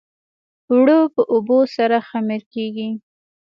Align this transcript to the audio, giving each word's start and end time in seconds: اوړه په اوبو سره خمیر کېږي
اوړه 0.71 0.97
په 1.15 1.21
اوبو 1.33 1.59
سره 1.75 1.97
خمیر 2.07 2.41
کېږي 2.53 2.89